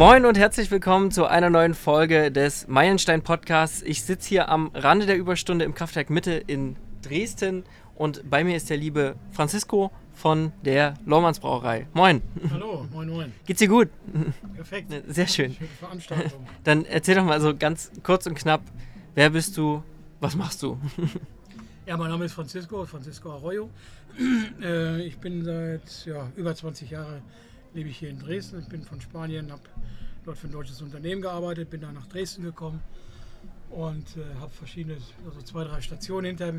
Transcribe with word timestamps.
Moin 0.00 0.24
und 0.24 0.38
herzlich 0.38 0.70
willkommen 0.70 1.10
zu 1.10 1.26
einer 1.26 1.50
neuen 1.50 1.74
Folge 1.74 2.32
des 2.32 2.66
Meilenstein 2.68 3.20
Podcasts. 3.20 3.82
Ich 3.82 4.02
sitze 4.02 4.30
hier 4.30 4.48
am 4.48 4.70
Rande 4.72 5.04
der 5.04 5.18
Überstunde 5.18 5.66
im 5.66 5.74
Kraftwerk 5.74 6.08
Mitte 6.08 6.42
in 6.46 6.76
Dresden 7.02 7.64
und 7.96 8.30
bei 8.30 8.42
mir 8.42 8.56
ist 8.56 8.70
der 8.70 8.78
liebe 8.78 9.16
Francisco 9.30 9.90
von 10.14 10.52
der 10.64 10.94
Lohmanns 11.04 11.38
Brauerei. 11.38 11.86
Moin. 11.92 12.22
Hallo, 12.50 12.86
moin, 12.90 13.10
moin. 13.10 13.32
Geht's 13.44 13.58
dir 13.58 13.68
gut? 13.68 13.90
Perfekt. 14.54 14.90
Sehr 15.06 15.26
schön. 15.26 15.54
Schöne 15.54 15.68
Veranstaltung. 15.78 16.46
Dann 16.64 16.86
erzähl 16.86 17.16
doch 17.16 17.24
mal 17.24 17.38
so 17.42 17.54
ganz 17.54 17.92
kurz 18.02 18.26
und 18.26 18.36
knapp, 18.36 18.62
wer 19.14 19.28
bist 19.28 19.54
du, 19.58 19.82
was 20.18 20.34
machst 20.34 20.62
du? 20.62 20.80
Ja, 21.86 21.96
mein 21.96 22.10
Name 22.10 22.24
ist 22.24 22.34
Francisco, 22.34 22.86
Francisco 22.86 23.32
Arroyo. 23.32 23.68
Äh, 24.62 25.02
ich 25.02 25.18
bin 25.18 25.44
seit 25.44 26.06
ja, 26.06 26.30
über 26.36 26.54
20 26.54 26.90
Jahren 26.90 27.22
lebe 27.74 27.88
ich 27.88 27.98
hier 27.98 28.10
in 28.10 28.18
Dresden. 28.18 28.60
Ich 28.60 28.68
bin 28.68 28.82
von 28.82 29.00
Spanien, 29.00 29.52
habe 29.52 29.62
dort 30.24 30.38
für 30.38 30.48
ein 30.48 30.52
deutsches 30.52 30.82
Unternehmen 30.82 31.22
gearbeitet, 31.22 31.70
bin 31.70 31.80
dann 31.80 31.94
nach 31.94 32.06
Dresden 32.06 32.42
gekommen 32.42 32.80
und 33.70 34.16
äh, 34.16 34.40
habe 34.40 34.50
verschiedene, 34.50 34.96
also 35.24 35.40
zwei, 35.42 35.64
drei 35.64 35.80
Stationen 35.80 36.26
hinter, 36.26 36.54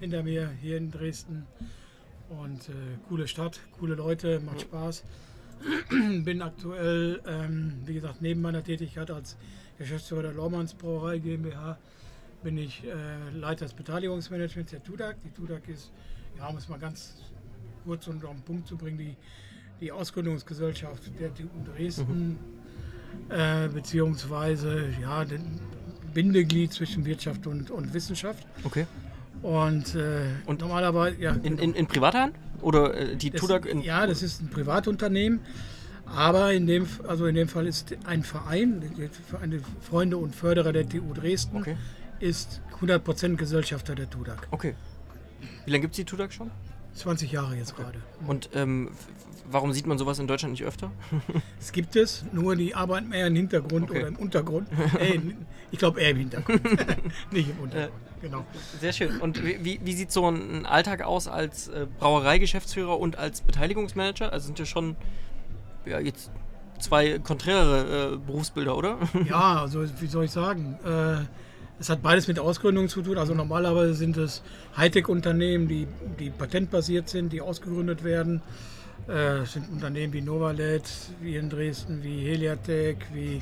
hinter 0.00 0.22
mir 0.22 0.50
hier 0.60 0.76
in 0.76 0.90
Dresden. 0.90 1.46
Und 2.28 2.68
äh, 2.68 2.72
coole 3.08 3.26
Stadt, 3.26 3.60
coole 3.78 3.94
Leute, 3.94 4.40
macht 4.40 4.60
Spaß. 4.62 5.04
bin 6.24 6.42
aktuell, 6.42 7.20
ähm, 7.26 7.82
wie 7.84 7.94
gesagt, 7.94 8.22
neben 8.22 8.40
meiner 8.40 8.62
Tätigkeit 8.62 9.10
als 9.10 9.36
Geschäftsführer 9.78 10.22
der 10.22 10.32
Lohmanns 10.32 10.74
Brauerei 10.74 11.18
GmbH 11.18 11.78
bin 12.42 12.56
ich 12.56 12.84
äh, 12.84 13.30
Leiter 13.34 13.66
des 13.66 13.74
Beteiligungsmanagements 13.74 14.70
der 14.70 14.82
TUDAG. 14.82 15.16
Die 15.24 15.30
TUDAG 15.30 15.68
ist, 15.68 15.90
ja, 16.38 16.48
um 16.48 16.56
es 16.56 16.68
mal 16.68 16.78
ganz 16.78 17.16
kurz 17.84 18.06
und 18.08 18.24
auf 18.24 18.34
den 18.34 18.42
Punkt 18.42 18.66
zu 18.66 18.76
bringen, 18.76 18.98
die, 18.98 19.16
die 19.80 19.92
Ausgründungsgesellschaft 19.92 21.02
der 21.18 21.32
TU 21.34 21.48
Dresden, 21.74 22.38
äh, 23.28 23.68
beziehungsweise 23.68 24.88
ja, 25.00 25.24
den 25.24 25.60
Bindeglied 26.14 26.72
zwischen 26.72 27.04
Wirtschaft 27.04 27.46
und, 27.46 27.70
und 27.70 27.94
Wissenschaft. 27.94 28.46
Okay. 28.64 28.86
Und, 29.42 29.94
äh, 29.94 30.24
Und 30.46 30.60
normalerweise, 30.60 31.20
ja, 31.20 31.32
In, 31.42 31.58
in, 31.58 31.74
in 31.74 31.86
privater 31.86 32.22
Hand? 32.22 32.36
Oder 32.60 32.94
äh, 32.94 33.16
die 33.16 33.30
das, 33.30 33.40
Tudak 33.40 33.64
in. 33.64 33.80
ja, 33.80 34.06
das 34.06 34.22
ist 34.22 34.42
ein 34.42 34.50
Privatunternehmen, 34.50 35.40
aber 36.04 36.52
in 36.52 36.66
dem, 36.66 36.86
also 37.08 37.26
in 37.26 37.34
dem 37.36 37.48
Fall 37.48 37.66
ist 37.66 37.96
ein 38.04 38.22
Verein, 38.22 38.82
der 38.98 39.08
Freunde 39.80 40.18
und 40.18 40.34
Förderer 40.34 40.72
der 40.72 40.86
TU 40.86 41.14
Dresden, 41.14 41.56
Okay. 41.56 41.76
ist 42.18 42.60
100% 42.82 43.36
Gesellschafter 43.36 43.94
der 43.94 44.10
TUDAG. 44.10 44.46
Okay. 44.50 44.74
Wie 45.64 45.70
lange 45.70 45.80
gibt 45.82 45.92
es 45.94 45.96
die 45.96 46.04
Tudak 46.04 46.32
schon? 46.34 46.50
20 47.00 47.32
Jahre 47.32 47.56
jetzt 47.56 47.76
gerade. 47.76 47.98
Und 48.26 48.50
ähm, 48.54 48.90
warum 49.50 49.72
sieht 49.72 49.86
man 49.86 49.98
sowas 49.98 50.18
in 50.18 50.26
Deutschland 50.26 50.52
nicht 50.52 50.64
öfter? 50.64 50.90
Es 51.60 51.72
gibt 51.72 51.96
es, 51.96 52.24
nur 52.32 52.56
die 52.56 52.74
arbeiten 52.74 53.08
mehr 53.08 53.26
im 53.26 53.36
Hintergrund 53.36 53.90
Okay. 53.90 54.00
oder 54.00 54.08
im 54.08 54.16
Untergrund. 54.16 54.68
äh, 54.98 55.20
ich 55.70 55.78
glaube 55.78 56.00
eher 56.00 56.10
im 56.10 56.18
Hintergrund, 56.18 56.62
nicht 57.32 57.50
im 57.50 57.58
Untergrund. 57.58 57.92
Genau. 58.22 58.44
Sehr 58.80 58.92
schön. 58.92 59.18
Und 59.20 59.42
wie, 59.42 59.80
wie, 59.82 59.92
sieht 59.94 60.12
so 60.12 60.28
ein 60.28 60.66
Alltag 60.66 61.02
aus 61.02 61.26
als 61.26 61.68
äh, 61.68 61.86
Brauereigeschäftsführer 61.98 62.98
und 62.98 63.16
als 63.16 63.40
Beteiligungsmanager? 63.40 64.32
Also 64.32 64.46
sind 64.46 64.58
ja 64.58 64.66
schon 64.66 64.96
ja, 65.86 66.00
jetzt 66.00 66.30
zwei 66.80 67.18
konträrere 67.18 68.14
äh, 68.14 68.16
Berufsbilder, 68.18 68.76
oder? 68.76 68.98
Ja, 69.26 69.62
also 69.62 69.84
wie 70.00 70.06
soll 70.06 70.26
ich 70.26 70.30
sagen? 70.32 70.78
Äh, 70.84 71.24
es 71.80 71.88
hat 71.88 72.02
beides 72.02 72.28
mit 72.28 72.38
Ausgründung 72.38 72.90
zu 72.90 73.00
tun. 73.00 73.16
Also 73.16 73.34
normalerweise 73.34 73.94
sind 73.94 74.18
es 74.18 74.42
Hightech-Unternehmen, 74.76 75.66
die, 75.66 75.88
die 76.18 76.28
patentbasiert 76.28 77.08
sind, 77.08 77.32
die 77.32 77.40
ausgegründet 77.40 78.04
werden. 78.04 78.42
Äh, 79.08 79.38
es 79.38 79.54
sind 79.54 79.70
Unternehmen 79.70 80.12
wie 80.12 80.20
Novalet, 80.20 80.84
wie 81.22 81.36
in 81.36 81.48
Dresden, 81.48 82.04
wie 82.04 82.20
Heliatech, 82.20 82.98
wie 83.14 83.40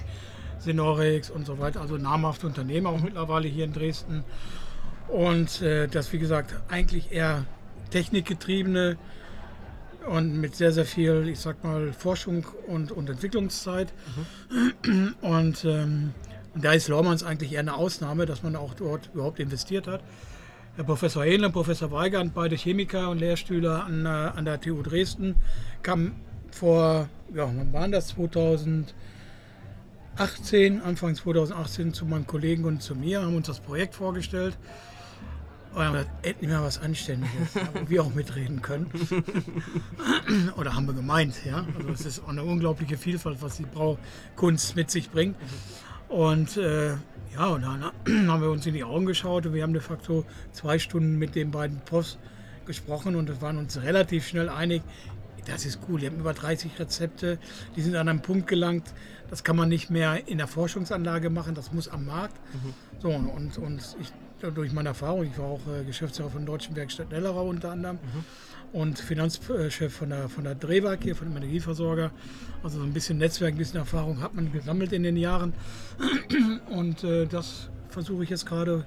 Synorex 0.60 1.30
und 1.30 1.46
so 1.46 1.58
weiter. 1.58 1.80
Also 1.80 1.96
namhafte 1.96 2.46
Unternehmen 2.46 2.86
auch 2.86 3.00
mittlerweile 3.00 3.48
hier 3.48 3.64
in 3.64 3.72
Dresden. 3.72 4.22
Und 5.08 5.60
äh, 5.60 5.88
das, 5.88 6.12
wie 6.12 6.20
gesagt, 6.20 6.54
eigentlich 6.68 7.10
eher 7.10 7.44
technikgetriebene 7.90 8.98
und 10.06 10.40
mit 10.40 10.54
sehr, 10.54 10.70
sehr 10.70 10.84
viel, 10.84 11.26
ich 11.28 11.40
sag 11.40 11.64
mal, 11.64 11.92
Forschung 11.92 12.46
und, 12.68 12.92
und 12.92 13.10
Entwicklungszeit. 13.10 13.92
Und, 15.22 15.64
ähm, 15.64 16.14
und 16.54 16.64
da 16.64 16.72
ist 16.72 16.88
Lormanns 16.88 17.22
eigentlich 17.22 17.52
eher 17.52 17.60
eine 17.60 17.74
Ausnahme, 17.74 18.26
dass 18.26 18.42
man 18.42 18.56
auch 18.56 18.74
dort 18.74 19.10
überhaupt 19.14 19.40
investiert 19.40 19.86
hat. 19.86 20.02
Herr 20.76 20.84
Professor 20.84 21.24
Hähnle 21.24 21.46
und 21.46 21.52
Professor 21.52 21.90
Weigand, 21.90 22.34
beide 22.34 22.56
Chemiker 22.56 23.10
und 23.10 23.18
Lehrstühler 23.18 23.84
an, 23.84 24.06
äh, 24.06 24.08
an 24.08 24.44
der 24.44 24.60
TU 24.60 24.82
Dresden, 24.82 25.34
kamen 25.82 26.14
vor, 26.52 27.08
ja, 27.34 27.50
wann 27.52 27.72
waren 27.72 27.92
das? 27.92 28.08
2018, 28.08 28.92
Anfang 30.82 31.16
2018 31.16 31.94
zu 31.94 32.06
meinem 32.06 32.26
Kollegen 32.26 32.64
und 32.64 32.82
zu 32.82 32.94
mir, 32.94 33.22
haben 33.22 33.34
uns 33.34 33.48
das 33.48 33.60
Projekt 33.60 33.94
vorgestellt. 33.94 34.56
Und 35.74 35.84
haben 35.84 35.92
gesagt, 35.94 36.26
endlich 36.26 36.50
mal 36.50 36.62
was 36.62 36.78
Anständiges, 36.78 37.54
wo 37.74 37.90
wir 37.90 38.02
auch 38.02 38.14
mitreden 38.14 38.62
können. 38.62 38.90
Oder 40.56 40.74
haben 40.74 40.86
wir 40.86 40.94
gemeint, 40.94 41.44
ja. 41.44 41.66
Also 41.76 41.90
es 41.90 42.06
ist 42.06 42.24
auch 42.24 42.28
eine 42.28 42.42
unglaubliche 42.42 42.96
Vielfalt, 42.96 43.42
was 43.42 43.56
die 43.56 43.66
Braukunst 43.66 44.76
mit 44.76 44.90
sich 44.90 45.10
bringt. 45.10 45.36
Und 46.08 46.56
äh, 46.56 46.94
ja, 47.34 47.46
und 47.46 47.62
dann 47.62 47.82
haben 48.28 48.42
wir 48.42 48.50
uns 48.50 48.66
in 48.66 48.74
die 48.74 48.84
Augen 48.84 49.06
geschaut 49.06 49.46
und 49.46 49.54
wir 49.54 49.62
haben 49.62 49.72
de 49.72 49.82
facto 49.82 50.24
zwei 50.52 50.78
Stunden 50.78 51.18
mit 51.18 51.34
den 51.34 51.50
beiden 51.50 51.80
Profs 51.80 52.18
gesprochen 52.66 53.16
und 53.16 53.28
wir 53.28 53.40
waren 53.42 53.58
uns 53.58 53.80
relativ 53.82 54.26
schnell 54.26 54.48
einig, 54.48 54.82
das 55.46 55.64
ist 55.64 55.80
cool. 55.88 56.00
Die 56.00 56.06
haben 56.06 56.18
über 56.18 56.34
30 56.34 56.78
Rezepte, 56.78 57.38
die 57.74 57.82
sind 57.82 57.96
an 57.96 58.08
einem 58.08 58.20
Punkt 58.20 58.46
gelangt, 58.46 58.92
das 59.30 59.44
kann 59.44 59.56
man 59.56 59.68
nicht 59.68 59.90
mehr 59.90 60.28
in 60.28 60.38
der 60.38 60.46
Forschungsanlage 60.46 61.30
machen, 61.30 61.54
das 61.54 61.72
muss 61.72 61.88
am 61.88 62.06
Markt. 62.06 62.36
So, 63.00 63.10
und, 63.10 63.56
und 63.58 63.96
ich, 64.00 64.12
durch 64.54 64.72
meine 64.72 64.90
Erfahrung, 64.90 65.24
ich 65.24 65.38
war 65.38 65.46
auch 65.46 65.60
äh, 65.66 65.84
Geschäftsführer 65.84 66.30
von 66.30 66.46
Deutschen 66.46 66.76
Werkstatt 66.76 67.10
Nellerau 67.10 67.48
unter 67.48 67.70
anderem 67.70 67.98
und 68.72 68.98
Finanzchef 68.98 69.94
von 69.94 70.10
der, 70.10 70.28
von 70.28 70.44
der 70.44 70.54
Drehwerk 70.54 71.02
hier, 71.02 71.16
von 71.16 71.28
dem 71.28 71.36
Energieversorger. 71.36 72.10
Also 72.62 72.78
so 72.78 72.84
ein 72.84 72.92
bisschen 72.92 73.18
Netzwerk, 73.18 73.54
ein 73.54 73.58
bisschen 73.58 73.78
Erfahrung 73.78 74.20
hat 74.20 74.34
man 74.34 74.52
gesammelt 74.52 74.92
in 74.92 75.02
den 75.02 75.16
Jahren. 75.16 75.52
Und 76.70 77.04
äh, 77.04 77.26
das 77.26 77.70
versuche 77.88 78.24
ich 78.24 78.30
jetzt 78.30 78.46
gerade 78.46 78.84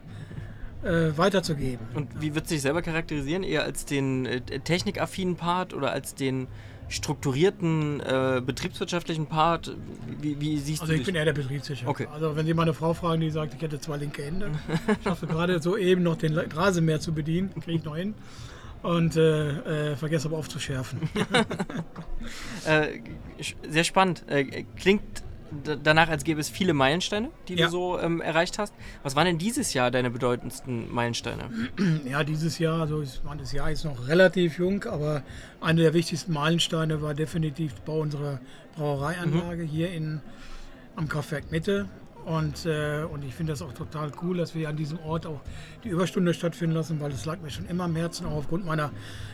äh, 0.84 1.18
weiterzugeben. 1.18 1.86
Und 1.94 2.22
wie 2.22 2.36
wird 2.36 2.48
sich 2.48 2.62
selber 2.62 2.82
charakterisieren? 2.82 3.44
Eher 3.44 3.64
als 3.64 3.86
den 3.86 4.26
äh, 4.26 4.42
technikaffinen 4.60 5.36
Part 5.36 5.74
oder 5.74 5.92
als 5.92 6.16
den 6.16 6.48
strukturierten 6.90 8.02
äh, 8.02 8.42
betriebswirtschaftlichen 8.46 9.26
Part? 9.28 9.76
Wie, 10.20 10.40
wie 10.42 10.58
siehst 10.58 10.82
Also 10.82 10.92
du 10.92 11.00
ich 11.00 11.00
dich? 11.00 11.06
bin 11.08 11.16
eher 11.16 11.26
der 11.26 11.34
Betriebssicher. 11.34 11.88
Okay. 11.88 12.08
Also 12.14 12.36
wenn 12.36 12.46
Sie 12.46 12.54
meine 12.54 12.74
Frau 12.74 12.94
fragen, 12.94 13.22
die 13.22 13.30
sagt, 13.32 13.54
ich 13.54 13.62
hätte 13.62 13.80
zwei 13.80 13.98
linke 13.98 14.24
Hände, 14.24 14.52
ich 15.00 15.04
schaffe 15.04 15.28
gerade 15.28 15.62
soeben 15.62 16.04
noch 16.04 16.18
den 16.18 16.38
Rasenmäher 16.38 17.00
zu 17.00 17.14
bedienen, 17.14 17.50
kriege 17.62 17.78
ich 17.78 17.84
noch 17.84 17.96
hin. 17.96 18.14
Und 18.84 19.16
äh, 19.16 19.92
äh, 19.92 19.96
vergesse 19.96 20.28
aber 20.28 20.38
aufzuschärfen. 20.38 21.00
Äh, 22.66 23.00
sehr 23.68 23.84
spannend. 23.84 24.24
Äh, 24.28 24.66
klingt 24.76 25.02
danach, 25.84 26.08
als 26.10 26.24
gäbe 26.24 26.40
es 26.40 26.50
viele 26.50 26.74
Meilensteine, 26.74 27.30
die 27.48 27.56
Ja. 27.56 27.66
du 27.66 27.72
so 27.72 28.00
ähm, 28.00 28.22
erreicht 28.22 28.60
hast. 28.60 28.74
Was 29.04 29.16
waren 29.16 29.26
denn 29.26 29.38
dieses 29.40 29.74
Jahr 29.74 29.90
deine 29.92 30.12
bedeutendsten 30.12 30.92
Meilensteine? 30.94 31.50
Ja, 32.06 32.24
dieses 32.24 32.60
Jahr, 32.60 32.82
also 32.82 33.02
ich 33.02 33.22
meine, 33.24 33.42
das 33.42 33.52
Jahr 33.52 33.72
ist 33.72 33.84
noch 33.86 34.08
relativ 34.08 34.60
jung, 34.60 34.84
aber 34.86 35.24
einer 35.60 35.82
der 35.82 35.94
wichtigsten 35.96 36.32
Meilensteine 36.34 37.02
war 37.02 37.14
definitiv 37.16 37.74
der 37.74 37.82
Bau 37.82 38.00
unserer 38.02 38.40
Brauereianlage 38.76 39.64
hier 39.64 39.92
in, 39.92 40.22
am 40.96 41.08
Kraftwerk 41.10 41.52
Mitte. 41.52 41.88
Und, 42.26 42.66
äh, 42.66 43.04
und 43.04 43.24
ich 43.24 43.34
finde 43.34 43.54
das 43.54 43.62
auch 43.62 43.74
total 43.74 44.12
cool, 44.22 44.38
dass 44.38 44.54
wir 44.54 44.70
an 44.70 44.78
diesem 44.78 45.00
Ort 45.00 45.26
auch 45.26 45.42
die 45.84 45.90
Überstunde 45.90 46.34
stattfinden 46.34 46.76
lassen, 46.76 47.00
weil 47.00 47.12
es 47.12 47.26
lag 47.26 47.40
mir 47.42 47.50
schon 47.50 47.66
immer 47.66 47.86
am 47.86 47.96
Herzen, 47.96 48.26
auch 48.28 48.38
aufgrund 48.38 48.66
meiner, 48.66 48.92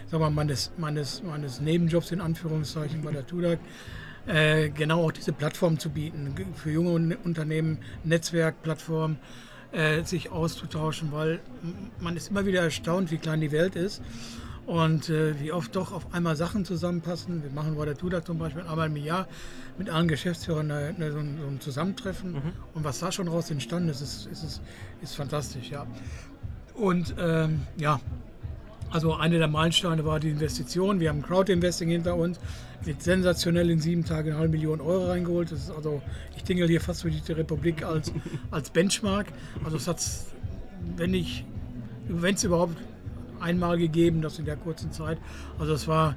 sag 0.09 0.19
mal, 0.19 0.29
meines, 0.29 0.71
meines, 0.77 1.21
meines 1.23 1.59
Nebenjobs 1.59 2.11
in 2.11 2.21
Anführungszeichen 2.21 3.01
bei 3.01 3.11
der 3.11 3.25
TUDAG, 3.27 3.59
äh, 4.25 4.69
genau 4.69 5.05
auch 5.05 5.11
diese 5.11 5.33
Plattform 5.33 5.79
zu 5.79 5.89
bieten, 5.89 6.33
für 6.55 6.71
junge 6.71 6.91
Un- 6.91 7.17
Unternehmen, 7.23 7.79
Netzwerkplattform, 8.03 9.17
äh, 9.71 10.03
sich 10.03 10.31
auszutauschen, 10.31 11.11
weil 11.11 11.39
man 11.99 12.15
ist 12.15 12.29
immer 12.29 12.45
wieder 12.45 12.61
erstaunt, 12.61 13.11
wie 13.11 13.17
klein 13.17 13.41
die 13.41 13.51
Welt 13.51 13.75
ist 13.75 14.01
und 14.67 15.09
äh, 15.09 15.39
wie 15.39 15.53
oft 15.53 15.75
doch 15.77 15.93
auf 15.93 16.13
einmal 16.13 16.35
Sachen 16.35 16.65
zusammenpassen. 16.65 17.41
Wir 17.41 17.51
machen 17.51 17.75
bei 17.77 17.85
der 17.85 17.97
TUDA 17.97 18.23
zum 18.23 18.37
Beispiel 18.37 18.63
einmal 18.63 18.87
im 18.87 18.97
Jahr 18.97 19.27
mit 19.77 19.89
allen 19.89 20.09
Geschäftsführern 20.09 20.69
eine, 20.69 20.87
eine, 20.89 21.11
so, 21.13 21.19
ein, 21.19 21.39
so 21.41 21.47
ein 21.47 21.59
Zusammentreffen 21.61 22.35
und 22.73 22.83
was 22.83 22.99
da 22.99 23.11
schon 23.11 23.29
raus 23.29 23.49
entstanden 23.49 23.87
ist, 23.87 24.01
ist, 24.01 24.27
ist, 24.27 24.43
ist, 24.43 24.61
ist 25.01 25.15
fantastisch, 25.15 25.71
ja. 25.71 25.87
Und 26.73 27.15
ähm, 27.17 27.61
ja, 27.77 28.01
also 28.91 29.13
eine 29.13 29.37
der 29.37 29.47
Meilensteine 29.47 30.03
war 30.03 30.19
die 30.19 30.29
Investition. 30.29 30.99
Wir 30.99 31.09
haben 31.09 31.21
Crowdinvesting 31.21 31.89
hinter 31.89 32.15
uns, 32.15 32.37
wird 32.83 33.01
sensationell 33.01 33.69
in 33.69 33.79
sieben 33.79 34.03
Tagen 34.03 34.31
eine 34.31 34.39
halbe 34.39 34.51
Million 34.51 34.81
Euro 34.81 35.07
reingeholt. 35.07 35.49
Das 35.49 35.59
ist 35.59 35.71
also, 35.71 36.01
ich 36.35 36.43
tingle 36.43 36.67
hier 36.67 36.81
fast 36.81 37.05
durch 37.05 37.21
die 37.21 37.31
Republik 37.31 37.83
als, 37.83 38.11
als 38.51 38.69
Benchmark. 38.69 39.27
Also 39.63 39.77
es 39.77 39.87
hat, 39.87 40.05
wenn 40.97 41.13
ich, 41.13 41.45
wenn 42.09 42.35
es 42.35 42.43
überhaupt 42.43 42.75
einmal 43.41 43.77
gegeben, 43.77 44.21
das 44.21 44.39
in 44.39 44.45
der 44.45 44.57
kurzen 44.57 44.91
Zeit. 44.91 45.17
Also 45.59 45.73
es 45.73 45.87
war 45.87 46.15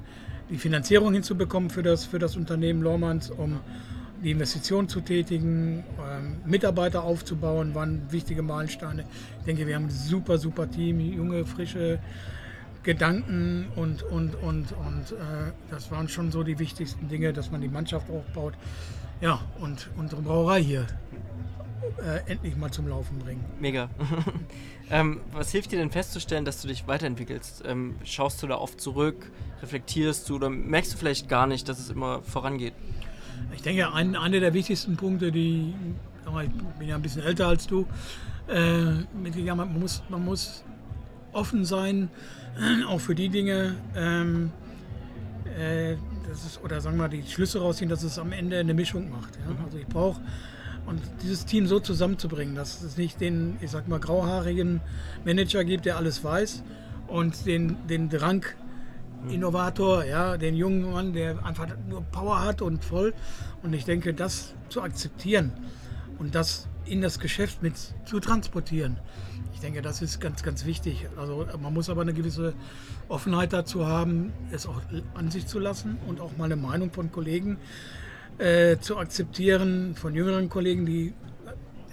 die 0.49 0.57
Finanzierung 0.57 1.13
hinzubekommen 1.13 1.69
für 1.69 1.83
das, 1.83 2.05
für 2.05 2.19
das 2.19 2.35
Unternehmen 2.35 2.81
Lormanns, 2.81 3.31
um 3.31 3.59
die 4.23 4.31
Investition 4.31 4.87
zu 4.87 5.01
tätigen, 5.01 5.83
ähm, 5.99 6.37
Mitarbeiter 6.45 7.03
aufzubauen, 7.03 7.73
waren 7.73 8.11
wichtige 8.11 8.43
Meilensteine. 8.43 9.05
Ich 9.39 9.45
denke, 9.45 9.65
wir 9.65 9.75
haben 9.75 9.85
ein 9.85 9.89
super, 9.89 10.37
super 10.37 10.69
Team, 10.69 10.99
junge, 10.99 11.45
frische 11.45 11.99
Gedanken 12.83 13.67
und, 13.75 14.03
und, 14.03 14.35
und, 14.35 14.71
und 14.73 15.11
äh, 15.11 15.51
das 15.69 15.91
waren 15.91 16.07
schon 16.07 16.31
so 16.31 16.43
die 16.43 16.59
wichtigsten 16.59 17.07
Dinge, 17.07 17.33
dass 17.33 17.51
man 17.51 17.61
die 17.61 17.69
Mannschaft 17.69 18.09
aufbaut. 18.09 18.53
Ja, 19.21 19.39
und 19.59 19.89
unsere 19.97 20.21
Brauerei 20.21 20.63
hier 20.63 20.87
äh, 22.03 22.31
endlich 22.31 22.55
mal 22.55 22.71
zum 22.71 22.87
Laufen 22.87 23.19
bringen. 23.19 23.43
Mega. 23.59 23.89
ähm, 24.89 25.21
was 25.31 25.51
hilft 25.51 25.71
dir 25.71 25.79
denn 25.79 25.91
festzustellen, 25.91 26.45
dass 26.45 26.61
du 26.61 26.67
dich 26.67 26.87
weiterentwickelst? 26.87 27.63
Ähm, 27.65 27.95
schaust 28.03 28.41
du 28.43 28.47
da 28.47 28.57
oft 28.57 28.79
zurück, 28.79 29.31
reflektierst 29.61 30.29
du 30.29 30.35
oder 30.35 30.49
merkst 30.49 30.93
du 30.93 30.97
vielleicht 30.97 31.29
gar 31.29 31.47
nicht, 31.47 31.67
dass 31.69 31.79
es 31.79 31.89
immer 31.89 32.21
vorangeht? 32.23 32.73
Ich 33.55 33.61
denke, 33.61 33.91
ein, 33.93 34.15
einer 34.15 34.39
der 34.39 34.53
wichtigsten 34.53 34.97
Punkte, 34.97 35.31
die, 35.31 35.73
ich 36.43 36.49
bin 36.79 36.87
ja 36.87 36.95
ein 36.95 37.01
bisschen 37.01 37.23
älter 37.23 37.47
als 37.47 37.67
du, 37.67 37.87
äh, 38.47 39.03
man 39.55 39.79
muss, 39.79 40.03
man 40.09 40.23
muss 40.23 40.63
offen 41.31 41.65
sein, 41.65 42.09
auch 42.87 42.99
für 42.99 43.15
die 43.15 43.29
Dinge, 43.29 43.75
ähm, 43.95 44.51
äh, 45.57 45.95
das 46.27 46.45
ist, 46.45 46.63
oder 46.63 46.79
sagen 46.79 46.97
wir 46.97 47.03
mal, 47.03 47.09
die 47.09 47.23
Schlüsse 47.23 47.59
rausziehen, 47.59 47.89
dass 47.89 48.03
es 48.03 48.17
am 48.19 48.31
Ende 48.31 48.59
eine 48.59 48.73
Mischung 48.73 49.09
macht. 49.09 49.35
Ja? 49.35 49.55
Also 49.65 49.77
ich 49.77 49.87
brauche 49.87 50.21
und 50.85 51.01
dieses 51.21 51.45
Team 51.45 51.67
so 51.67 51.79
zusammenzubringen, 51.79 52.55
dass 52.55 52.81
es 52.81 52.97
nicht 52.97 53.21
den, 53.21 53.57
ich 53.61 53.71
sag 53.71 53.87
mal, 53.87 53.99
grauhaarigen 53.99 54.81
Manager 55.25 55.63
gibt, 55.63 55.85
der 55.85 55.97
alles 55.97 56.23
weiß 56.23 56.63
und 57.07 57.45
den, 57.45 57.75
den 57.87 58.09
Drang 58.09 58.45
Innovator, 59.29 60.03
ja, 60.03 60.37
den 60.37 60.55
jungen 60.55 60.91
Mann, 60.91 61.13
der 61.13 61.45
einfach 61.45 61.67
nur 61.87 62.01
Power 62.01 62.41
hat 62.43 62.61
und 62.61 62.83
voll. 62.83 63.13
Und 63.61 63.73
ich 63.73 63.85
denke, 63.85 64.13
das 64.13 64.55
zu 64.69 64.81
akzeptieren 64.81 65.51
und 66.17 66.33
das 66.33 66.67
in 66.85 67.01
das 67.01 67.19
Geschäft 67.19 67.61
mit 67.61 67.75
zu 68.05 68.19
transportieren, 68.19 68.97
ich 69.53 69.59
denke, 69.59 69.83
das 69.83 70.01
ist 70.01 70.19
ganz, 70.19 70.41
ganz 70.41 70.65
wichtig. 70.65 71.07
Also 71.17 71.45
man 71.61 71.71
muss 71.71 71.87
aber 71.87 72.01
eine 72.01 72.13
gewisse 72.13 72.55
Offenheit 73.09 73.53
dazu 73.53 73.85
haben, 73.85 74.33
es 74.51 74.65
auch 74.65 74.81
an 75.13 75.29
sich 75.29 75.45
zu 75.45 75.59
lassen 75.59 75.99
und 76.07 76.19
auch 76.19 76.35
mal 76.35 76.45
eine 76.45 76.55
Meinung 76.55 76.91
von 76.91 77.11
Kollegen 77.11 77.57
äh, 78.41 78.79
zu 78.79 78.97
akzeptieren, 78.97 79.95
von 79.95 80.15
jüngeren 80.15 80.49
Kollegen, 80.49 80.85
die 80.85 81.13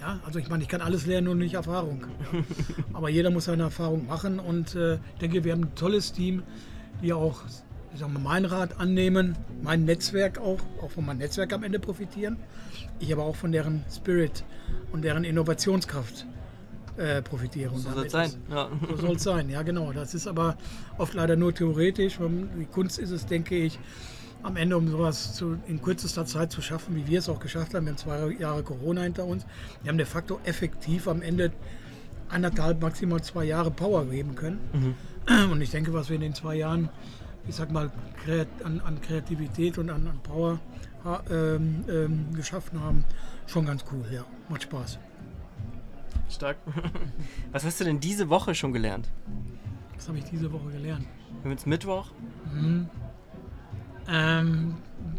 ja, 0.00 0.20
also 0.24 0.38
ich 0.38 0.48
meine, 0.48 0.62
ich 0.62 0.68
kann 0.68 0.80
alles 0.80 1.06
lernen 1.06 1.28
und 1.28 1.38
nicht 1.38 1.54
Erfahrung. 1.54 2.06
Ja. 2.32 2.40
Aber 2.92 3.08
jeder 3.08 3.30
muss 3.30 3.46
seine 3.46 3.64
Erfahrung 3.64 4.06
machen 4.06 4.38
und 4.38 4.74
äh, 4.74 4.94
ich 4.94 5.20
denke, 5.20 5.44
wir 5.44 5.52
haben 5.52 5.64
ein 5.64 5.74
tolles 5.74 6.12
Team, 6.12 6.42
die 7.02 7.12
auch 7.12 7.42
ich 7.92 8.00
sag 8.00 8.12
mal, 8.12 8.20
mein 8.20 8.44
Rat 8.44 8.78
annehmen, 8.78 9.36
mein 9.62 9.84
Netzwerk 9.84 10.38
auch, 10.38 10.60
auch 10.82 10.90
von 10.90 11.04
meinem 11.06 11.18
Netzwerk 11.18 11.52
am 11.52 11.64
Ende 11.64 11.78
profitieren. 11.78 12.36
Ich 13.00 13.12
aber 13.12 13.24
auch 13.24 13.36
von 13.36 13.50
deren 13.50 13.84
Spirit 13.90 14.44
und 14.92 15.02
deren 15.02 15.24
Innovationskraft 15.24 16.26
äh, 16.96 17.22
profitiere. 17.22 17.76
So 17.76 17.90
soll 17.90 18.06
es 18.06 18.12
sein. 18.12 18.32
Ja. 18.50 18.68
So 18.88 18.96
soll 18.96 19.16
es 19.16 19.22
sein, 19.22 19.50
ja 19.50 19.62
genau. 19.62 19.92
Das 19.92 20.14
ist 20.14 20.26
aber 20.26 20.56
oft 20.98 21.14
leider 21.14 21.36
nur 21.36 21.54
theoretisch. 21.54 22.18
Die 22.58 22.66
Kunst 22.66 22.98
ist 22.98 23.10
es, 23.10 23.26
denke 23.26 23.56
ich, 23.56 23.78
am 24.42 24.56
Ende, 24.56 24.76
um 24.76 24.88
sowas 24.88 25.34
zu, 25.34 25.58
in 25.66 25.82
kürzester 25.82 26.24
Zeit 26.24 26.52
zu 26.52 26.62
schaffen, 26.62 26.94
wie 26.96 27.06
wir 27.06 27.18
es 27.18 27.28
auch 27.28 27.40
geschafft 27.40 27.74
haben. 27.74 27.86
Wir 27.86 27.92
haben 27.92 27.98
zwei 27.98 28.32
Jahre 28.32 28.62
Corona 28.62 29.02
hinter 29.02 29.24
uns. 29.24 29.44
Wir 29.82 29.90
haben 29.90 29.98
de 29.98 30.06
facto 30.06 30.40
effektiv 30.44 31.08
am 31.08 31.22
Ende 31.22 31.52
anderthalb, 32.28 32.80
maximal 32.80 33.22
zwei 33.22 33.44
Jahre 33.44 33.70
Power 33.70 34.04
geben 34.06 34.34
können. 34.34 34.60
Mhm. 34.72 35.50
Und 35.52 35.60
ich 35.60 35.70
denke, 35.70 35.92
was 35.92 36.08
wir 36.08 36.16
in 36.16 36.22
den 36.22 36.34
zwei 36.34 36.56
Jahren, 36.56 36.88
ich 37.46 37.54
sag 37.54 37.70
mal, 37.70 37.90
an, 38.64 38.80
an 38.80 39.00
Kreativität 39.00 39.78
und 39.78 39.90
an, 39.90 40.06
an 40.06 40.20
Power 40.22 40.60
ähm, 41.30 41.84
ähm, 41.88 42.26
geschaffen 42.34 42.80
haben, 42.80 43.04
schon 43.46 43.66
ganz 43.66 43.84
cool. 43.92 44.04
Ja, 44.12 44.24
macht 44.48 44.62
Spaß. 44.62 44.98
Stark. 46.30 46.58
Was 47.52 47.64
hast 47.64 47.80
du 47.80 47.84
denn 47.84 48.00
diese 48.00 48.28
Woche 48.28 48.54
schon 48.54 48.72
gelernt? 48.72 49.08
Was 49.96 50.08
habe 50.08 50.18
ich 50.18 50.24
diese 50.24 50.52
Woche 50.52 50.70
gelernt? 50.70 51.06
Wir 51.30 51.44
haben 51.44 51.50
jetzt 51.50 51.66
Mittwoch. 51.66 52.10
Mhm. 52.54 52.88
Ähm, 54.08 54.76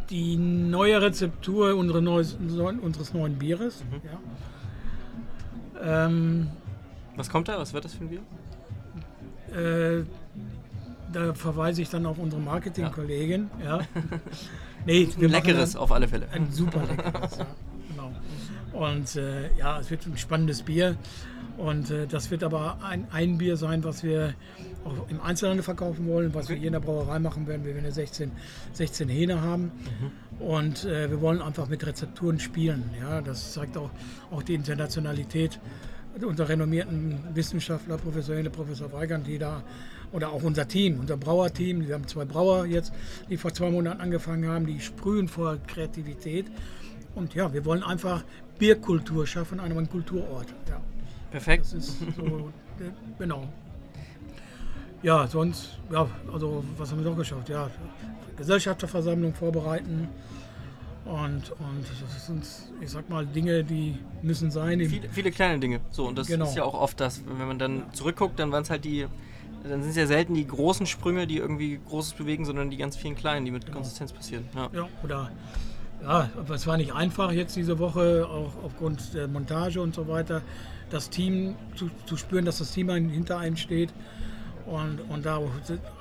die 0.10 0.36
neue 0.36 1.02
Rezeptur 1.02 1.76
unsere 1.76 2.02
neues, 2.02 2.36
unseres 2.36 3.14
neuen 3.14 3.38
Bieres. 3.38 3.84
Mhm. 3.84 4.02
Ja. 4.04 6.06
Ähm, 6.06 6.50
Was 7.16 7.30
kommt 7.30 7.48
da? 7.48 7.60
Was 7.60 7.74
wird 7.74 7.86
das 7.86 7.94
für 7.94 8.06
ein 8.06 8.10
Bier? 8.10 8.22
Äh, 9.56 10.04
da 11.12 11.34
verweise 11.34 11.82
ich 11.82 11.90
dann 11.90 12.06
auf 12.06 12.18
unsere 12.18 12.42
Marketingkollegin. 12.42 13.50
Ja. 13.64 13.80
ja. 13.80 13.86
nee, 14.86 15.10
ein 15.16 15.30
leckeres 15.30 15.76
auf 15.76 15.92
alle 15.92 16.08
Fälle. 16.08 16.28
Ein 16.32 16.52
super 16.52 16.84
leckeres, 16.84 17.38
ja. 17.38 17.48
Und 18.74 19.16
äh, 19.16 19.56
ja, 19.58 19.80
es 19.80 19.90
wird 19.90 20.06
ein 20.06 20.18
spannendes 20.18 20.64
Bier. 20.64 20.96
Und 21.58 21.92
äh, 21.92 22.08
das 22.08 22.32
wird 22.32 22.44
aber 22.44 22.78
ein, 22.84 23.08
ein 23.12 23.38
Bier 23.38 23.58
sein, 23.58 23.84
was 23.84 24.04
wir 24.04 24.34
auch 24.86 25.10
im 25.10 25.20
Einzelhandel 25.20 25.64
verkaufen 25.64 26.08
wollen, 26.08 26.34
was 26.34 26.48
wir 26.48 26.56
hier 26.56 26.68
in 26.68 26.74
der 26.74 26.80
Brauerei 26.80 27.20
machen 27.20 27.48
werden. 27.48 27.66
Wir 27.66 27.76
werden 27.76 27.92
16, 27.92 28.32
16 28.74 29.10
Hähne 29.10 29.42
haben. 29.42 29.64
Mhm. 29.64 30.46
Und 30.46 30.86
äh, 30.86 31.10
wir 31.10 31.20
wollen 31.20 31.42
einfach 31.42 31.68
mit 31.68 31.86
Rezepturen 31.86 32.40
spielen. 32.40 32.92
Ja, 33.00 33.22
das 33.22 33.54
zeigt 33.54 33.76
auch, 33.76 33.90
auch 34.32 34.42
die 34.42 34.54
Internationalität 34.54 35.60
unserer 36.26 36.50
renommierten 36.50 37.20
Wissenschaftler, 37.34 37.98
Professor 37.98 38.36
Professor 38.50 38.92
Weigand, 38.92 39.28
die 39.28 39.38
da, 39.38 39.64
oder 40.12 40.30
auch 40.30 40.44
unser 40.44 40.68
Team, 40.68 41.00
unser 41.00 41.18
Brauerteam, 41.18 41.88
wir 41.88 41.96
haben 41.96 42.08
zwei 42.08 42.26
Brauer 42.26 42.66
jetzt, 42.66 42.94
die 43.30 43.38
vor 43.38 43.54
zwei 43.54 43.70
Monaten 43.70 44.02
angefangen 44.02 44.50
haben, 44.50 44.66
die 44.66 44.80
sprühen 44.80 45.28
vor 45.28 45.58
Kreativität. 45.68 46.48
Und 47.20 47.36
ja, 47.36 47.52
wir 47.54 47.66
wollen 47.66 47.84
einfach 47.84 48.24
Bierkultur 48.58 49.28
schaffen 49.28 49.60
an 49.60 49.72
einem 49.72 49.90
Kulturort. 49.90 50.48
Ja. 50.70 50.80
Perfekt. 51.32 51.66
Das 51.66 51.74
ist 51.74 51.98
so, 52.16 52.50
genau. 53.20 53.44
Ja, 55.04 55.28
sonst, 55.28 55.78
ja, 55.92 56.08
also 56.32 56.64
was 56.78 56.90
haben 56.92 57.04
wir 57.04 57.10
noch 57.10 57.18
geschafft? 57.18 57.50
Ja, 57.50 57.70
Gesellschafterversammlung 58.38 59.34
vorbereiten. 59.34 60.08
Und, 61.04 61.52
und 61.60 61.86
das 62.14 62.26
sind, 62.26 62.46
ich 62.80 62.90
sag 62.90 63.10
mal, 63.10 63.26
Dinge, 63.26 63.66
die 63.66 63.98
müssen 64.22 64.50
sein. 64.50 64.80
Viele, 64.80 65.10
viele 65.10 65.32
kleine 65.32 65.60
Dinge. 65.60 65.82
So, 65.92 66.08
und 66.08 66.18
das 66.18 66.28
genau. 66.28 66.46
ist 66.46 66.56
ja 66.56 66.64
auch 66.64 66.74
oft 66.74 67.02
das, 67.02 67.22
wenn 67.26 67.48
man 67.48 67.60
dann 67.60 67.84
zurückguckt, 67.92 68.40
dann 68.40 68.52
waren 68.54 68.64
es 68.64 68.70
halt 68.70 68.86
die, 68.86 69.08
dann 69.64 69.82
sind 69.82 69.90
es 69.90 69.98
ja 69.98 70.08
selten 70.08 70.36
die 70.36 70.48
großen 70.48 70.86
Sprünge, 70.86 71.28
die 71.28 71.38
irgendwie 71.38 71.82
Großes 71.90 72.14
bewegen, 72.14 72.46
sondern 72.46 72.70
die 72.70 72.78
ganz 72.78 72.96
vielen 72.96 73.16
kleinen, 73.16 73.44
die 73.44 73.52
mit 73.52 73.66
genau. 73.66 73.80
Konsistenz 73.80 74.14
passieren. 74.14 74.46
Ja. 74.56 74.70
ja, 74.74 74.88
oder 75.04 75.32
ja, 76.02 76.30
aber 76.38 76.56
es 76.56 76.66
war 76.68 76.78
nicht 76.78 76.94
einfach 76.94 77.32
jetzt 77.32 77.56
diese 77.56 77.80
Woche, 77.80 78.28
auch 78.28 78.64
aufgrund 78.64 79.14
der 79.14 79.28
Montage 79.28 79.82
und 79.82 79.96
so 79.96 80.08
weiter, 80.08 80.42
das 80.90 81.10
Team 81.10 81.56
zu, 81.76 81.90
zu 82.06 82.18
spüren, 82.18 82.46
dass 82.46 82.60
das 82.60 82.72
Team 82.72 82.90
hinter 82.90 83.38
einem 83.38 83.58
steht 83.58 83.94
und, 84.66 85.00
und 85.10 85.26
da 85.26 85.42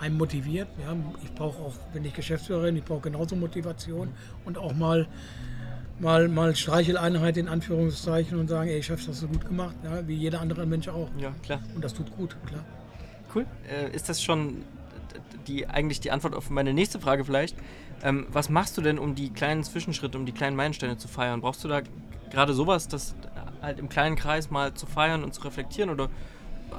einen 0.01 0.17
motiviert. 0.17 0.69
Ja. 0.83 0.97
Ich 1.23 1.33
brauche 1.35 1.63
auch, 1.63 1.75
wenn 1.93 2.05
ich 2.05 2.15
Geschäftsführerin, 2.15 2.77
ich 2.77 2.85
brauche 2.85 3.03
genauso 3.03 3.37
Motivation 3.37 4.09
und 4.45 4.59
auch 4.59 4.75
mal, 4.75 5.07
mal, 5.99 6.29
mal 6.29 6.55
Streicheleinheit 6.55 7.37
in 7.37 7.49
Anführungszeichen 7.49 8.39
und 8.39 8.49
sagen, 8.49 8.71
ey, 8.71 8.83
Chef, 8.83 9.01
das 9.01 9.17
hast 9.17 9.23
du 9.23 9.29
gut 9.29 9.47
gemacht, 9.47 9.75
ja, 9.85 10.07
wie 10.07 10.15
jeder 10.15 10.41
andere 10.41 10.67
Mensch 10.67 10.89
auch. 10.89 11.09
Ja, 11.19 11.33
klar. 11.43 11.61
Und 11.75 11.85
das 11.85 11.95
tut 11.95 12.15
gut, 12.17 12.37
klar. 12.47 12.65
Cool. 13.35 13.47
Äh, 13.69 13.95
ist 13.95 14.09
das 14.09 14.23
schon 14.23 14.65
die, 15.47 15.67
eigentlich 15.67 16.01
die 16.01 16.11
Antwort 16.11 16.35
auf 16.35 16.51
meine 16.51 16.73
nächste 16.73 17.01
Frage 17.01 17.25
vielleicht? 17.25 17.57
Ähm, 18.03 18.27
was 18.31 18.49
machst 18.49 18.77
du 18.77 18.81
denn, 18.81 18.99
um 18.99 19.15
die 19.15 19.31
kleinen 19.31 19.65
Zwischenschritte, 19.65 20.19
um 20.19 20.27
die 20.27 20.33
kleinen 20.33 20.57
Meilensteine 20.57 20.97
zu 20.99 21.09
feiern? 21.09 21.41
Brauchst 21.41 21.65
du 21.65 21.69
da 21.69 21.83
gerade 22.31 22.55
sowas, 22.55 22.89
das 22.89 23.15
halt 23.63 23.79
im 23.79 23.89
kleinen 23.89 24.17
Kreis 24.17 24.51
mal 24.51 24.75
zu 24.75 24.87
feiern 24.87 25.25
und 25.25 25.35
zu 25.35 25.43
reflektieren 25.43 25.91
oder 25.91 26.09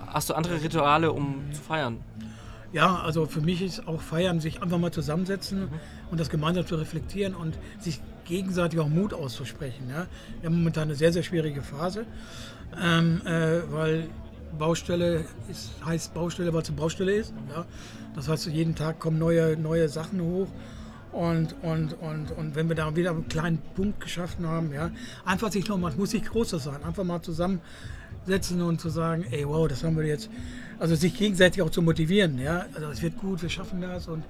hast 0.08 0.30
du 0.30 0.34
andere 0.34 0.62
Rituale, 0.62 1.12
um 1.12 1.52
zu 1.52 1.62
feiern? 1.62 2.00
Ja, 2.72 3.00
also 3.00 3.26
für 3.26 3.42
mich 3.42 3.62
ist 3.62 3.88
auch 3.88 4.00
Feiern, 4.00 4.40
sich 4.40 4.62
einfach 4.62 4.78
mal 4.78 4.92
zusammensetzen 4.92 5.62
mhm. 5.62 5.70
und 6.12 6.20
das 6.20 6.30
gemeinsam 6.30 6.68
zu 6.68 6.76
reflektieren 6.76 7.34
und 7.34 7.58
sich 7.80 8.00
gegenseitig 8.26 8.80
auch 8.80 8.88
Mut 8.88 9.14
auszusprechen. 9.14 9.90
Ja? 9.90 10.06
Wir 10.42 10.50
haben 10.50 10.58
momentan 10.58 10.84
eine 10.84 10.96
sehr, 10.96 11.12
sehr 11.12 11.24
schwierige 11.24 11.64
Phase, 11.64 12.06
ähm, 12.80 13.22
äh, 13.26 13.62
weil 13.72 14.08
Baustelle 14.58 15.26
ist, 15.50 15.72
heißt 15.86 16.14
Baustelle, 16.14 16.54
weil 16.54 16.62
es 16.62 16.70
eine 16.70 16.78
Baustelle 16.78 17.14
ist. 17.14 17.34
Ja? 17.56 17.66
Das 18.16 18.28
heißt, 18.28 18.48
jeden 18.48 18.76
Tag 18.76 19.00
kommen 19.00 19.20
neue, 19.20 19.58
neue 19.58 19.88
Sachen 19.90 20.22
hoch 20.22 20.48
und, 21.12 21.56
und, 21.64 21.94
und, 21.94 22.32
und 22.32 22.56
wenn 22.56 22.70
wir 22.70 22.76
da 22.76 22.96
wieder 22.96 23.12
einen 23.12 23.28
kleinen 23.28 23.60
Punkt 23.76 24.00
geschaffen 24.00 24.46
haben, 24.46 24.72
ja, 24.74 24.92
einfach 25.26 25.52
sich 25.52 25.68
nochmal, 25.68 25.92
es 25.92 25.98
muss 25.98 26.14
nicht 26.14 26.30
großer 26.30 26.60
sein, 26.60 26.84
einfach 26.84 27.04
mal 27.04 27.22
zusammensetzen 27.22 28.62
und 28.62 28.80
zu 28.80 28.90
sagen, 28.90 29.26
ey, 29.32 29.48
wow, 29.48 29.68
das 29.68 29.84
haben 29.84 29.98
wir 29.98 30.06
jetzt, 30.06 30.30
also 30.78 30.96
sich 30.96 31.18
gegenseitig 31.18 31.62
auch 31.62 31.72
zu 31.72 31.82
motivieren, 31.82 32.40
ja, 32.40 32.66
also 32.76 32.90
es 32.90 33.02
wird 33.02 33.18
gut, 33.18 33.42
wir 33.42 33.50
schaffen 33.50 33.82
das 33.82 34.08
und 34.08 34.24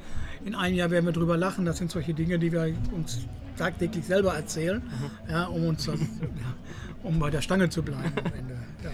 in 0.45 0.55
einem 0.55 0.75
Jahr 0.75 0.89
werden 0.89 1.05
wir 1.05 1.11
drüber 1.11 1.35
lachen, 1.35 1.65
das 1.65 1.77
sind 1.77 1.91
solche 1.91 2.13
Dinge, 2.13 2.39
die 2.39 2.51
wir 2.51 2.73
uns 2.93 3.27
tagtäglich 3.57 4.05
selber 4.05 4.33
erzählen, 4.33 4.81
mhm. 4.81 5.31
ja, 5.31 5.45
um 5.47 5.67
uns 5.67 5.85
das, 5.85 5.99
um 7.03 7.19
bei 7.19 7.29
der 7.29 7.41
Stange 7.41 7.69
zu 7.69 7.83
bleiben 7.83 8.13
am 8.17 8.33
Ende. 8.33 8.57
Ja. 8.83 8.91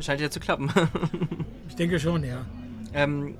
Scheint 0.00 0.20
ja 0.20 0.30
zu 0.30 0.40
klappen. 0.40 0.70
ich 1.68 1.74
denke 1.74 1.98
schon, 1.98 2.22
ja. 2.22 2.44
Ähm, 2.92 3.34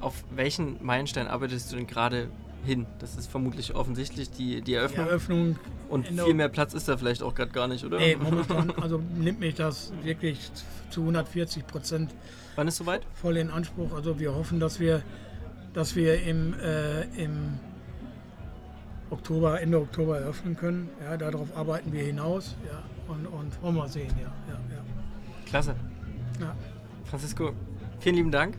auf 0.00 0.24
welchen 0.34 0.82
Meilenstein 0.84 1.26
arbeitest 1.26 1.72
du 1.72 1.76
denn 1.76 1.86
gerade 1.86 2.28
hin. 2.64 2.86
Das 2.98 3.16
ist 3.16 3.30
vermutlich 3.30 3.74
offensichtlich 3.74 4.30
die, 4.30 4.56
die 4.56 4.62
Die 4.62 4.74
Eröffnung. 4.74 5.06
Eröffnung. 5.06 5.56
Und 5.88 6.06
viel 6.06 6.34
mehr 6.34 6.48
Platz 6.48 6.74
ist 6.74 6.88
da 6.88 6.96
vielleicht 6.96 7.22
auch 7.22 7.34
gerade 7.34 7.50
gar 7.52 7.68
nicht, 7.68 7.84
oder? 7.84 7.98
Nee, 7.98 8.16
momentan 8.16 8.70
also 8.80 9.00
nimmt 9.16 9.40
mich 9.40 9.54
das 9.54 9.92
wirklich 10.02 10.50
zu 10.90 11.00
140 11.00 11.66
Prozent 11.66 12.14
Wann 12.56 12.68
ist 12.68 12.76
soweit? 12.76 13.02
voll 13.14 13.36
in 13.36 13.50
Anspruch. 13.50 13.92
Also 13.94 14.18
wir 14.18 14.34
hoffen, 14.34 14.60
dass 14.60 14.80
wir, 14.80 15.02
dass 15.72 15.96
wir 15.96 16.22
im, 16.22 16.54
äh, 16.60 17.02
im 17.22 17.58
Oktober, 19.10 19.60
Ende 19.60 19.78
Oktober 19.80 20.18
eröffnen 20.18 20.56
können. 20.56 20.88
Ja, 21.02 21.16
darauf 21.16 21.56
arbeiten 21.56 21.92
wir 21.92 22.02
hinaus. 22.04 22.56
Ja, 22.66 22.82
und, 23.12 23.26
und 23.26 23.62
wollen 23.62 23.74
wir 23.76 23.88
sehen, 23.88 24.12
ja. 24.20 24.32
ja, 24.48 24.60
Klasse. 25.46 25.74
ja. 26.38 26.46
ja 26.46 26.56
Francisco, 27.04 27.52
vielen 27.98 28.14
lieben 28.16 28.30
Dank. 28.30 28.56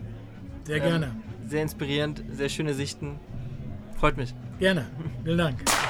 sehr 0.65 0.77
Ähm, 0.77 0.83
gerne. 0.83 1.15
Sehr 1.47 1.61
inspirierend, 1.63 2.23
sehr 2.31 2.49
schöne 2.49 2.73
Sichten. 2.73 3.19
Freut 4.01 4.17
mich. 4.17 4.33
Gerne. 4.57 4.87
Vielen 5.23 5.37
Dank. 5.37 5.80